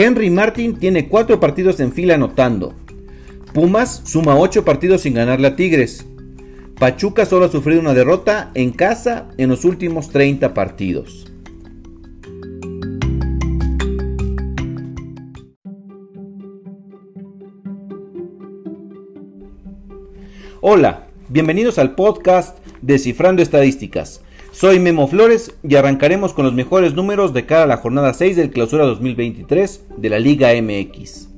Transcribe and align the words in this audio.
Henry 0.00 0.30
Martin 0.30 0.78
tiene 0.78 1.08
4 1.08 1.40
partidos 1.40 1.80
en 1.80 1.92
fila 1.92 2.14
anotando. 2.14 2.72
Pumas 3.52 4.02
suma 4.04 4.38
8 4.38 4.64
partidos 4.64 5.00
sin 5.00 5.14
ganarle 5.14 5.48
a 5.48 5.56
Tigres. 5.56 6.06
Pachuca 6.78 7.26
solo 7.26 7.46
ha 7.46 7.48
sufrido 7.48 7.80
una 7.80 7.94
derrota 7.94 8.52
en 8.54 8.70
casa 8.70 9.26
en 9.38 9.48
los 9.48 9.64
últimos 9.64 10.10
30 10.10 10.54
partidos. 10.54 11.26
Hola, 20.60 21.08
bienvenidos 21.28 21.76
al 21.80 21.96
podcast 21.96 22.56
Descifrando 22.82 23.42
Estadísticas. 23.42 24.22
Soy 24.60 24.80
Memo 24.80 25.06
Flores 25.06 25.54
y 25.62 25.76
arrancaremos 25.76 26.32
con 26.32 26.44
los 26.44 26.52
mejores 26.52 26.92
números 26.92 27.32
de 27.32 27.46
cara 27.46 27.62
a 27.62 27.66
la 27.68 27.76
jornada 27.76 28.12
6 28.12 28.34
del 28.34 28.50
Clausura 28.50 28.86
2023 28.86 29.84
de 29.96 30.10
la 30.10 30.18
Liga 30.18 30.48
MX. 30.60 31.28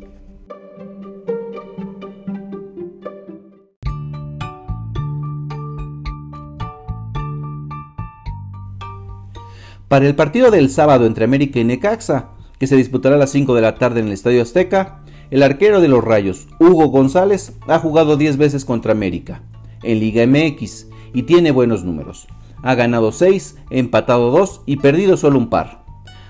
Para 9.89 10.07
el 10.07 10.15
partido 10.15 10.51
del 10.51 10.71
sábado 10.71 11.05
entre 11.05 11.25
América 11.25 11.61
y 11.61 11.65
Necaxa, 11.65 12.31
que 12.59 12.67
se 12.67 12.77
disputará 12.77 13.17
a 13.17 13.19
las 13.19 13.33
5 13.33 13.55
de 13.55 13.61
la 13.61 13.75
tarde 13.75 14.01
en 14.01 14.07
el 14.07 14.15
Estadio 14.15 14.41
Azteca, 14.41 15.03
el 15.31 15.43
arquero 15.43 15.83
de 15.83 15.89
los 15.89 16.03
Rayos, 16.03 16.49
Hugo 16.59 16.87
González, 16.87 17.53
ha 17.69 17.81
jugado 17.81 18.17
10 18.17 18.39
veces 18.39 18.65
contra 18.65 18.93
América 18.93 19.43
en 19.83 20.01
Liga 20.01 20.27
MX 20.27 20.87
y 21.13 21.25
tiene 21.25 21.51
buenos 21.51 21.85
números. 21.85 22.27
Ha 22.63 22.75
ganado 22.75 23.13
6, 23.13 23.57
empatado 23.71 24.31
2 24.31 24.63
y 24.67 24.77
perdido 24.77 25.17
solo 25.17 25.39
un 25.39 25.49
par. 25.49 25.85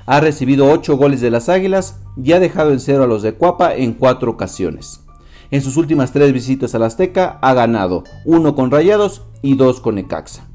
Ha 0.07 0.21
recibido 0.21 0.71
8 0.71 0.97
goles 0.97 1.21
de 1.21 1.31
las 1.31 1.49
Águilas 1.49 2.01
y 2.23 2.33
ha 2.33 2.41
dejado 2.41 2.73
en 2.73 2.81
cero 2.81 3.05
a 3.05 3.07
los 3.07 3.23
de 3.23 3.35
Cuapa 3.35 3.75
en 3.75 3.93
4 3.95 4.31
ocasiones. 4.31 5.05
En 5.51 5.63
sus 5.63 5.77
últimas 5.77 6.13
3 6.13 6.33
visitas 6.33 6.75
al 6.75 6.85
Azteca 6.85 7.39
ha 7.43 7.55
ganado 7.55 8.05
1 8.25 8.55
con 8.55 8.71
Rayados 8.71 9.23
y 9.43 9.57
2 9.57 9.81
con 9.81 9.99
Ecaxa. 9.99 10.49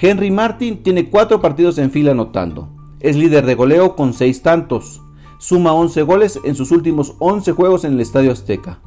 Henry 0.00 0.30
Martin 0.30 0.82
tiene 0.82 1.08
4 1.08 1.40
partidos 1.40 1.78
en 1.78 1.90
fila 1.90 2.12
anotando. 2.12 2.68
Es 3.00 3.16
líder 3.16 3.46
de 3.46 3.54
goleo 3.54 3.96
con 3.96 4.12
6 4.12 4.42
tantos. 4.42 5.02
Suma 5.38 5.72
11 5.72 6.02
goles 6.02 6.40
en 6.44 6.54
sus 6.54 6.70
últimos 6.70 7.14
11 7.18 7.52
juegos 7.52 7.84
en 7.84 7.94
el 7.94 8.00
Estadio 8.00 8.32
Azteca. 8.32 8.80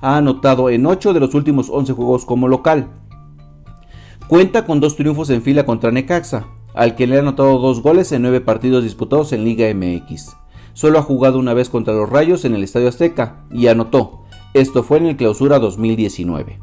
Ha 0.00 0.16
anotado 0.16 0.68
en 0.68 0.84
8 0.84 1.12
de 1.12 1.20
los 1.20 1.34
últimos 1.34 1.70
11 1.70 1.92
juegos 1.92 2.24
como 2.24 2.48
local 2.48 2.88
Cuenta 4.32 4.64
con 4.64 4.80
dos 4.80 4.96
triunfos 4.96 5.28
en 5.28 5.42
fila 5.42 5.66
contra 5.66 5.90
Necaxa, 5.90 6.46
al 6.72 6.96
que 6.96 7.06
le 7.06 7.16
ha 7.16 7.18
anotado 7.18 7.58
dos 7.58 7.82
goles 7.82 8.12
en 8.12 8.22
nueve 8.22 8.40
partidos 8.40 8.82
disputados 8.82 9.34
en 9.34 9.44
Liga 9.44 9.66
MX. 9.74 10.34
Solo 10.72 10.98
ha 10.98 11.02
jugado 11.02 11.38
una 11.38 11.52
vez 11.52 11.68
contra 11.68 11.92
los 11.92 12.08
Rayos 12.08 12.46
en 12.46 12.54
el 12.54 12.64
Estadio 12.64 12.88
Azteca 12.88 13.44
y 13.50 13.66
anotó. 13.66 14.22
Esto 14.54 14.84
fue 14.84 14.96
en 14.96 15.08
el 15.08 15.16
Clausura 15.18 15.58
2019. 15.58 16.60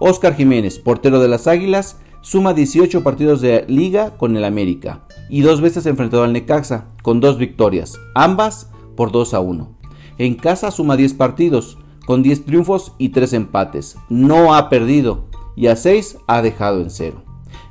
Oscar 0.00 0.34
Jiménez, 0.34 0.80
portero 0.80 1.20
de 1.20 1.28
las 1.28 1.46
Águilas, 1.46 2.00
suma 2.20 2.52
18 2.52 3.04
partidos 3.04 3.40
de 3.40 3.64
liga 3.68 4.16
con 4.16 4.36
el 4.36 4.44
América 4.44 5.06
y 5.30 5.42
dos 5.42 5.60
veces 5.60 5.86
enfrentado 5.86 6.24
al 6.24 6.32
Necaxa, 6.32 6.86
con 7.02 7.20
dos 7.20 7.38
victorias, 7.38 7.96
ambas 8.16 8.72
por 8.96 9.12
2 9.12 9.34
a 9.34 9.38
1. 9.38 9.70
En 10.18 10.34
casa 10.34 10.72
suma 10.72 10.96
10 10.96 11.14
partidos, 11.14 11.78
con 12.06 12.24
10 12.24 12.44
triunfos 12.44 12.94
y 12.98 13.10
3 13.10 13.34
empates. 13.34 13.98
No 14.08 14.56
ha 14.56 14.68
perdido 14.68 15.30
y 15.56 15.66
a 15.66 15.76
6 15.76 16.18
ha 16.26 16.42
dejado 16.42 16.80
en 16.80 16.90
cero. 16.90 17.22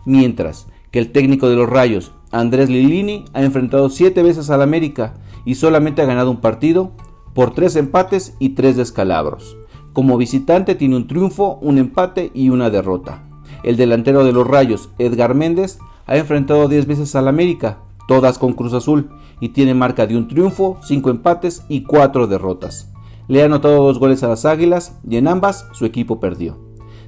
Mientras 0.06 0.68
que 0.92 1.00
el 1.00 1.12
técnico 1.12 1.50
de 1.50 1.56
los 1.56 1.70
Rayos, 1.70 2.12
Andrés 2.32 2.70
Lilini, 2.70 3.26
ha 3.34 3.44
enfrentado 3.44 3.90
7 3.90 4.24
veces 4.24 4.50
al 4.50 4.62
América 4.62 5.14
y 5.46 5.56
solamente 5.56 6.02
ha 6.02 6.06
ganado 6.06 6.32
un 6.32 6.42
partido 6.42 6.92
por 7.34 7.54
3 7.54 7.76
empates 7.78 8.36
y 8.40 8.50
3 8.50 8.78
descalabros. 8.78 9.58
Como 9.94 10.18
visitante 10.18 10.76
tiene 10.76 10.96
un 10.96 11.08
triunfo, 11.08 11.60
un 11.62 11.78
empate 11.78 12.32
y 12.34 12.50
una 12.50 12.70
derrota. 12.70 13.24
El 13.64 13.78
delantero 13.78 14.24
de 14.24 14.32
los 14.32 14.48
Rayos, 14.48 14.90
Edgar 14.98 15.36
Méndez, 15.36 15.80
ha 16.08 16.18
enfrentado 16.18 16.68
10 16.68 16.88
veces 16.88 17.16
al 17.16 17.28
América, 17.28 17.80
todas 18.08 18.38
con 18.38 18.54
Cruz 18.54 18.74
Azul, 18.74 19.10
y 19.40 19.50
tiene 19.50 19.74
marca 19.74 20.08
de 20.08 20.18
un 20.18 20.28
triunfo, 20.28 20.80
5 20.84 21.10
empates 21.10 21.66
y 21.68 21.84
4 21.84 22.28
derrotas. 22.28 22.92
Le 23.28 23.42
ha 23.42 23.46
anotado 23.46 23.84
dos 23.84 24.00
goles 24.00 24.24
a 24.24 24.28
las 24.28 24.46
Águilas 24.46 25.00
y 25.08 25.18
en 25.18 25.28
ambas 25.28 25.68
su 25.74 25.86
equipo 25.86 26.20
perdió. 26.20 26.58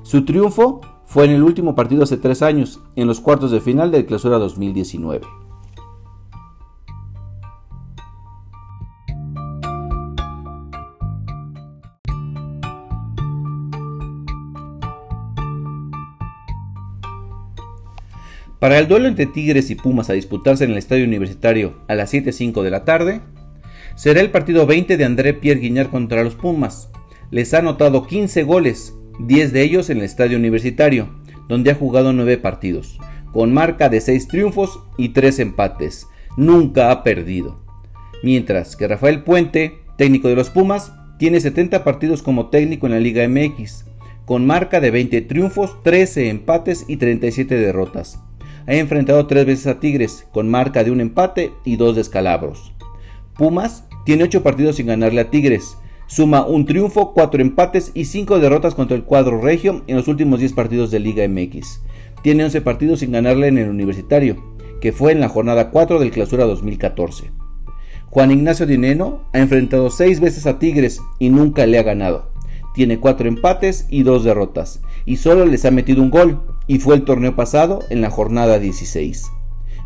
Su 0.03 0.25
triunfo 0.25 0.81
fue 1.05 1.25
en 1.25 1.31
el 1.31 1.43
último 1.43 1.75
partido 1.75 2.03
hace 2.03 2.17
tres 2.17 2.41
años, 2.41 2.81
en 2.97 3.07
los 3.07 3.21
cuartos 3.21 3.51
de 3.51 3.61
final 3.61 3.89
del 3.89 4.05
Clausura 4.05 4.37
2019. 4.37 5.25
Para 18.59 18.79
el 18.79 18.87
duelo 18.87 19.07
entre 19.07 19.25
Tigres 19.25 19.69
y 19.71 19.75
Pumas 19.75 20.09
a 20.09 20.13
disputarse 20.13 20.65
en 20.65 20.71
el 20.71 20.77
Estadio 20.77 21.05
Universitario 21.05 21.75
a 21.87 21.95
las 21.95 22.13
7.05 22.13 22.61
de 22.61 22.71
la 22.71 22.83
tarde, 22.83 23.21
será 23.95 24.19
el 24.19 24.31
partido 24.31 24.65
20 24.65 24.97
de 24.97 25.05
André 25.05 25.33
Pierre 25.33 25.61
Guiñar 25.61 25.89
contra 25.89 26.23
los 26.23 26.35
Pumas. 26.35 26.89
Les 27.29 27.53
ha 27.53 27.59
anotado 27.59 28.05
15 28.05 28.43
goles 28.43 28.95
10 29.19 29.53
de 29.53 29.61
ellos 29.61 29.89
en 29.89 29.97
el 29.99 30.03
Estadio 30.03 30.37
Universitario, 30.37 31.09
donde 31.47 31.71
ha 31.71 31.75
jugado 31.75 32.13
9 32.13 32.37
partidos, 32.37 32.97
con 33.31 33.53
marca 33.53 33.89
de 33.89 34.01
6 34.01 34.27
triunfos 34.27 34.79
y 34.97 35.09
3 35.09 35.39
empates. 35.39 36.07
Nunca 36.37 36.91
ha 36.91 37.03
perdido. 37.03 37.61
Mientras 38.23 38.75
que 38.75 38.87
Rafael 38.87 39.23
Puente, 39.23 39.79
técnico 39.97 40.29
de 40.29 40.35
los 40.35 40.49
Pumas, 40.49 40.93
tiene 41.19 41.39
70 41.39 41.83
partidos 41.83 42.23
como 42.23 42.49
técnico 42.49 42.87
en 42.87 42.93
la 42.93 42.99
Liga 42.99 43.27
MX, 43.27 43.85
con 44.25 44.45
marca 44.45 44.79
de 44.79 44.91
20 44.91 45.21
triunfos, 45.21 45.81
13 45.83 46.29
empates 46.29 46.85
y 46.87 46.97
37 46.97 47.55
derrotas. 47.55 48.19
Ha 48.65 48.75
enfrentado 48.75 49.27
3 49.27 49.45
veces 49.45 49.67
a 49.67 49.79
Tigres, 49.79 50.25
con 50.31 50.49
marca 50.49 50.83
de 50.83 50.91
un 50.91 51.01
empate 51.01 51.51
y 51.65 51.75
2 51.75 51.97
descalabros. 51.97 52.73
Pumas 53.37 53.85
tiene 54.05 54.23
8 54.23 54.41
partidos 54.43 54.77
sin 54.77 54.87
ganarle 54.87 55.21
a 55.21 55.29
Tigres, 55.29 55.77
Suma 56.13 56.45
un 56.45 56.67
triunfo, 56.67 57.11
cuatro 57.11 57.41
empates 57.41 57.89
y 57.95 58.05
cinco 58.05 58.37
derrotas 58.37 58.75
contra 58.75 58.95
el 58.95 59.03
cuadro 59.03 59.41
regio 59.41 59.81
en 59.87 59.95
los 59.95 60.07
últimos 60.07 60.39
10 60.39 60.53
partidos 60.53 60.91
de 60.91 60.99
Liga 60.99 61.27
MX. 61.27 61.81
Tiene 62.21 62.43
11 62.43 62.61
partidos 62.61 62.99
sin 62.99 63.13
ganarle 63.13 63.47
en 63.47 63.57
el 63.57 63.67
universitario, 63.67 64.37
que 64.79 64.91
fue 64.91 65.11
en 65.11 65.19
la 65.19 65.27
jornada 65.27 65.71
4 65.71 65.97
del 65.97 66.11
clausura 66.11 66.45
2014. 66.45 67.31
Juan 68.11 68.29
Ignacio 68.29 68.67
Dineno 68.67 69.23
ha 69.33 69.39
enfrentado 69.39 69.89
6 69.89 70.19
veces 70.19 70.45
a 70.45 70.59
Tigres 70.59 71.01
y 71.17 71.31
nunca 71.31 71.65
le 71.65 71.79
ha 71.79 71.83
ganado. 71.83 72.29
Tiene 72.75 72.99
4 72.99 73.27
empates 73.27 73.87
y 73.89 74.03
2 74.03 74.23
derrotas, 74.23 74.83
y 75.07 75.15
solo 75.15 75.47
les 75.47 75.65
ha 75.65 75.71
metido 75.71 76.03
un 76.03 76.11
gol, 76.11 76.43
y 76.67 76.77
fue 76.77 76.93
el 76.93 77.05
torneo 77.05 77.35
pasado 77.35 77.79
en 77.89 78.01
la 78.01 78.11
jornada 78.11 78.59
16. 78.59 79.31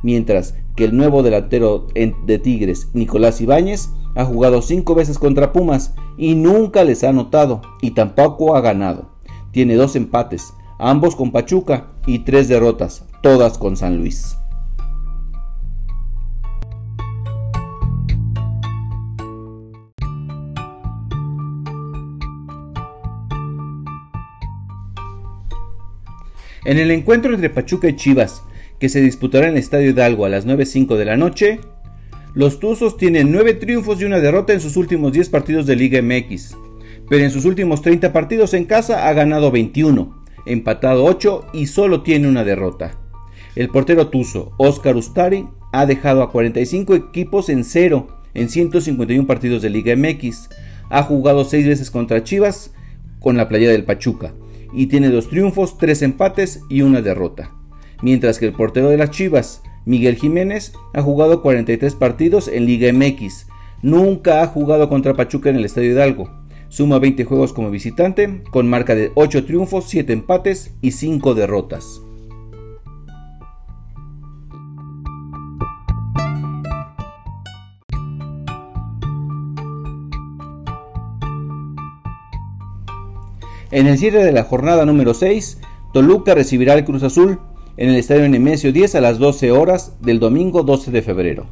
Mientras 0.03 0.55
que 0.75 0.83
el 0.83 0.97
nuevo 0.97 1.23
delantero 1.23 1.87
de 1.95 2.37
Tigres, 2.37 2.89
Nicolás 2.93 3.39
Ibáñez, 3.39 3.91
ha 4.17 4.25
jugado 4.25 4.63
cinco 4.63 4.95
veces 4.95 5.19
contra 5.19 5.53
Pumas 5.53 5.93
y 6.17 6.33
nunca 6.33 6.83
les 6.83 7.03
ha 7.03 7.09
anotado 7.09 7.61
y 7.81 7.91
tampoco 7.91 8.55
ha 8.55 8.61
ganado. 8.61 9.09
Tiene 9.51 9.75
dos 9.75 9.95
empates, 9.95 10.53
ambos 10.79 11.15
con 11.15 11.31
Pachuca 11.31 11.91
y 12.07 12.19
tres 12.19 12.47
derrotas, 12.47 13.05
todas 13.21 13.59
con 13.59 13.77
San 13.77 13.97
Luis. 13.97 14.35
En 26.65 26.79
el 26.79 26.89
encuentro 26.89 27.33
entre 27.35 27.51
Pachuca 27.51 27.87
y 27.87 27.95
Chivas, 27.95 28.41
que 28.79 28.89
se 28.89 28.99
disputará 28.99 29.45
en 29.45 29.53
el 29.53 29.59
Estadio 29.59 29.91
Hidalgo 29.91 30.25
a 30.25 30.29
las 30.29 30.47
9.05 30.47 30.97
de 30.97 31.05
la 31.05 31.17
noche, 31.17 31.61
los 32.37 32.59
Tuzos 32.59 32.97
tienen 32.97 33.31
9 33.31 33.55
triunfos 33.55 33.99
y 33.99 34.05
una 34.05 34.19
derrota 34.19 34.53
en 34.53 34.59
sus 34.59 34.77
últimos 34.77 35.11
10 35.11 35.29
partidos 35.29 35.65
de 35.65 35.75
Liga 35.75 36.03
MX, 36.03 36.55
pero 37.09 37.23
en 37.23 37.31
sus 37.31 37.45
últimos 37.45 37.81
30 37.81 38.13
partidos 38.13 38.53
en 38.53 38.65
casa 38.65 39.07
ha 39.07 39.13
ganado 39.13 39.49
21, 39.49 40.23
empatado 40.45 41.03
8 41.05 41.47
y 41.53 41.65
solo 41.65 42.03
tiene 42.03 42.27
una 42.27 42.43
derrota. 42.43 42.95
El 43.55 43.69
portero 43.69 44.09
Tuzo, 44.09 44.51
Oscar 44.59 44.95
Ustari, 44.95 45.47
ha 45.73 45.87
dejado 45.87 46.21
a 46.21 46.31
45 46.31 46.93
equipos 46.93 47.49
en 47.49 47.63
cero 47.63 48.19
en 48.35 48.49
151 48.49 49.25
partidos 49.25 49.63
de 49.63 49.71
Liga 49.71 49.95
MX. 49.95 50.49
Ha 50.91 51.01
jugado 51.01 51.43
6 51.43 51.65
veces 51.65 51.89
contra 51.89 52.23
Chivas 52.23 52.71
con 53.19 53.35
la 53.35 53.49
playa 53.49 53.71
del 53.71 53.83
Pachuca 53.83 54.35
y 54.73 54.85
tiene 54.85 55.09
2 55.09 55.27
triunfos, 55.27 55.79
3 55.79 56.03
empates 56.03 56.61
y 56.69 56.83
una 56.83 57.01
derrota. 57.01 57.51
Mientras 58.03 58.37
que 58.37 58.45
el 58.45 58.53
portero 58.53 58.89
de 58.89 58.97
las 58.97 59.09
Chivas, 59.09 59.63
Miguel 59.87 60.17
Jiménez 60.17 60.73
ha 60.93 61.01
jugado 61.01 61.41
43 61.41 61.95
partidos 61.95 62.49
en 62.49 62.65
Liga 62.65 62.91
MX. 62.91 63.47
Nunca 63.81 64.41
ha 64.43 64.47
jugado 64.47 64.89
contra 64.89 65.13
Pachuca 65.13 65.49
en 65.49 65.55
el 65.55 65.63
Estadio 65.63 65.91
Hidalgo. 65.91 66.29
Suma 66.67 66.99
20 66.99 67.23
juegos 67.23 67.53
como 67.53 67.71
visitante, 67.71 68.43
con 68.51 68.69
marca 68.69 68.95
de 68.95 69.13
8 69.15 69.45
triunfos, 69.45 69.85
7 69.87 70.11
empates 70.11 70.75
y 70.81 70.91
5 70.91 71.35
derrotas. 71.35 72.01
En 83.71 83.87
el 83.87 83.97
cierre 83.97 84.25
de 84.25 84.33
la 84.33 84.43
jornada 84.43 84.85
número 84.85 85.13
6, 85.13 85.59
Toluca 85.93 86.35
recibirá 86.35 86.73
al 86.73 86.83
Cruz 86.83 87.03
Azul 87.03 87.39
en 87.77 87.89
el 87.89 87.95
Estadio 87.95 88.27
Nemesio 88.27 88.73
10 88.73 88.95
a 88.95 89.01
las 89.01 89.19
12 89.19 89.51
horas 89.51 89.93
del 90.01 90.19
domingo 90.19 90.63
12 90.63 90.91
de 90.91 91.01
febrero. 91.01 91.45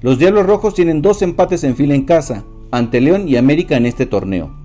Los 0.00 0.18
Diablos 0.18 0.46
Rojos 0.46 0.74
tienen 0.74 1.02
dos 1.02 1.20
empates 1.20 1.62
en 1.64 1.76
fila 1.76 1.94
en 1.94 2.04
casa, 2.04 2.44
ante 2.70 3.00
León 3.00 3.28
y 3.28 3.36
América 3.36 3.76
en 3.76 3.84
este 3.84 4.06
torneo. 4.06 4.56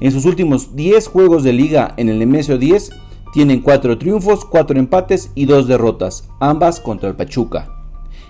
En 0.00 0.12
sus 0.12 0.24
últimos 0.24 0.76
10 0.76 1.08
juegos 1.08 1.42
de 1.42 1.52
liga 1.52 1.94
en 1.96 2.08
el 2.08 2.20
Nemesio 2.20 2.58
10, 2.58 2.90
tienen 3.32 3.60
4 3.62 3.98
triunfos, 3.98 4.44
4 4.44 4.78
empates 4.78 5.32
y 5.34 5.46
2 5.46 5.66
derrotas, 5.66 6.28
ambas 6.38 6.78
contra 6.78 7.08
el 7.08 7.16
Pachuca. 7.16 7.68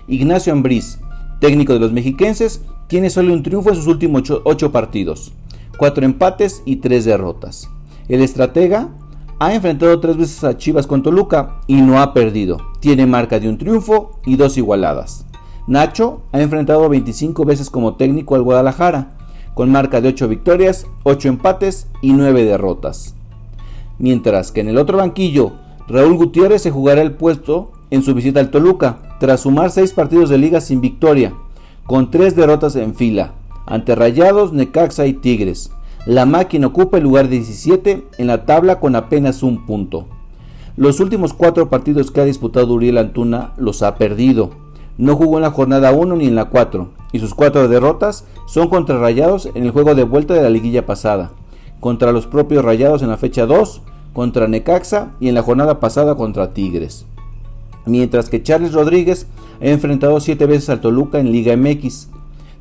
Ignacio 0.07 0.51
Ambriz, 0.51 0.99
técnico 1.39 1.73
de 1.73 1.79
los 1.79 1.91
mexiquenses, 1.91 2.61
tiene 2.87 3.11
solo 3.11 3.33
un 3.33 3.43
triunfo 3.43 3.69
en 3.69 3.75
sus 3.75 3.87
últimos 3.87 4.23
8 4.43 4.71
partidos, 4.71 5.31
4 5.77 6.05
empates 6.05 6.63
y 6.65 6.77
3 6.77 7.05
derrotas. 7.05 7.69
El 8.07 8.21
estratega 8.21 8.89
ha 9.39 9.53
enfrentado 9.53 9.99
3 9.99 10.17
veces 10.17 10.43
a 10.43 10.57
Chivas 10.57 10.87
con 10.87 11.03
Toluca 11.03 11.59
y 11.67 11.81
no 11.81 12.01
ha 12.01 12.13
perdido. 12.13 12.57
Tiene 12.79 13.05
marca 13.05 13.39
de 13.39 13.49
un 13.49 13.57
triunfo 13.57 14.19
y 14.25 14.37
dos 14.37 14.57
igualadas. 14.57 15.25
Nacho 15.67 16.21
ha 16.31 16.41
enfrentado 16.41 16.87
25 16.87 17.43
veces 17.43 17.69
como 17.69 17.95
técnico 17.95 18.35
al 18.35 18.43
Guadalajara, 18.43 19.17
con 19.53 19.71
marca 19.71 19.99
de 19.99 20.09
8 20.09 20.27
victorias, 20.27 20.85
8 21.03 21.29
empates 21.29 21.87
y 22.01 22.13
9 22.13 22.45
derrotas. 22.45 23.15
Mientras 23.97 24.51
que 24.51 24.61
en 24.61 24.69
el 24.69 24.77
otro 24.77 24.97
banquillo, 24.97 25.53
Raúl 25.87 26.17
Gutiérrez 26.17 26.61
se 26.61 26.71
jugará 26.71 27.01
el 27.01 27.13
puesto 27.13 27.71
en 27.89 28.03
su 28.03 28.13
visita 28.13 28.39
al 28.39 28.51
Toluca, 28.51 29.17
tras 29.19 29.41
sumar 29.41 29.71
6 29.71 29.93
partidos 29.93 30.29
de 30.29 30.37
liga 30.37 30.61
sin 30.61 30.81
victoria, 30.81 31.33
con 31.85 32.11
3 32.11 32.35
derrotas 32.35 32.75
en 32.75 32.95
fila, 32.95 33.33
ante 33.65 33.95
Rayados, 33.95 34.53
Necaxa 34.53 35.07
y 35.07 35.13
Tigres. 35.13 35.71
La 36.05 36.25
máquina 36.25 36.67
ocupa 36.67 36.97
el 36.97 37.03
lugar 37.03 37.29
17 37.29 38.03
en 38.17 38.27
la 38.27 38.45
tabla 38.45 38.79
con 38.79 38.95
apenas 38.95 39.43
un 39.43 39.65
punto. 39.65 40.05
Los 40.77 40.99
últimos 40.99 41.33
4 41.33 41.69
partidos 41.69 42.11
que 42.11 42.21
ha 42.21 42.25
disputado 42.25 42.73
Uriel 42.73 42.97
Antuna 42.97 43.53
los 43.57 43.81
ha 43.81 43.95
perdido. 43.95 44.51
No 44.97 45.15
jugó 45.15 45.37
en 45.37 45.43
la 45.43 45.51
jornada 45.51 45.91
1 45.91 46.15
ni 46.17 46.27
en 46.27 46.35
la 46.35 46.45
4, 46.45 46.89
y 47.11 47.19
sus 47.19 47.33
4 47.33 47.67
derrotas 47.67 48.25
son 48.47 48.69
contra 48.69 48.99
Rayados 48.99 49.49
en 49.55 49.63
el 49.63 49.71
juego 49.71 49.95
de 49.95 50.03
vuelta 50.03 50.33
de 50.33 50.43
la 50.43 50.49
liguilla 50.49 50.85
pasada, 50.85 51.31
contra 51.79 52.11
los 52.11 52.27
propios 52.27 52.63
Rayados 52.63 53.01
en 53.01 53.09
la 53.09 53.17
fecha 53.17 53.45
2, 53.45 53.81
contra 54.13 54.47
Necaxa 54.47 55.11
y 55.19 55.27
en 55.27 55.35
la 55.35 55.41
jornada 55.41 55.79
pasada 55.79 56.15
contra 56.15 56.53
Tigres 56.53 57.05
mientras 57.85 58.29
que 58.29 58.43
Charles 58.43 58.73
Rodríguez 58.73 59.27
ha 59.61 59.67
enfrentado 59.67 60.19
7 60.19 60.45
veces 60.45 60.69
al 60.69 60.81
Toluca 60.81 61.19
en 61.19 61.31
Liga 61.31 61.55
MX. 61.55 62.09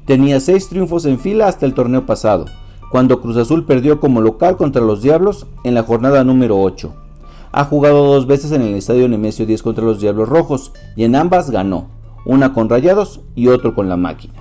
Tenía 0.06 0.38
6 0.40 0.69
triunfos 0.69 1.06
en 1.06 1.19
fila 1.19 1.49
hasta 1.49 1.67
el 1.67 1.75
torneo 1.75 2.06
pasado, 2.06 2.47
cuando 2.90 3.20
Cruz 3.20 3.36
Azul 3.36 3.64
perdió 3.64 4.00
como 4.00 4.20
local 4.20 4.56
contra 4.56 4.82
los 4.82 5.02
Diablos 5.02 5.46
en 5.64 5.75
la 5.75 5.82
jornada 5.82 6.25
número 6.25 6.60
8. 6.60 6.94
Ha 7.52 7.64
jugado 7.64 8.04
dos 8.06 8.26
veces 8.26 8.52
en 8.52 8.62
el 8.62 8.75
Estadio 8.75 9.08
Nemesio 9.08 9.46
10 9.46 9.62
contra 9.62 9.84
los 9.84 10.00
Diablos 10.00 10.28
Rojos 10.28 10.72
y 10.96 11.04
en 11.04 11.14
ambas 11.14 11.50
ganó, 11.50 11.88
una 12.25 12.52
con 12.52 12.69
Rayados 12.69 13.20
y 13.34 13.48
otro 13.48 13.75
con 13.75 13.88
la 13.88 13.96
máquina. 13.96 14.34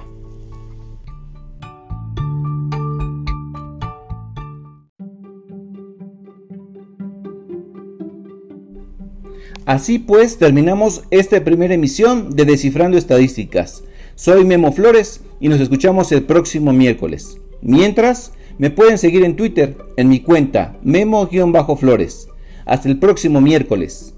Así 9.65 9.97
pues, 9.97 10.37
terminamos 10.37 11.03
esta 11.09 11.41
primera 11.43 11.73
emisión 11.73 12.35
de 12.35 12.45
Descifrando 12.45 12.97
Estadísticas. 12.97 13.83
Soy 14.15 14.43
Memo 14.43 14.73
Flores 14.73 15.21
y 15.39 15.47
nos 15.47 15.61
escuchamos 15.61 16.11
el 16.11 16.23
próximo 16.23 16.73
miércoles. 16.73 17.37
Mientras, 17.65 18.33
me 18.57 18.69
pueden 18.71 18.97
seguir 18.97 19.23
en 19.23 19.37
Twitter 19.37 19.77
en 19.95 20.09
mi 20.09 20.19
cuenta 20.19 20.77
Memo-Flores. 20.83 22.27
Hasta 22.65 22.89
el 22.89 22.99
próximo 22.99 23.39
miércoles. 23.39 24.13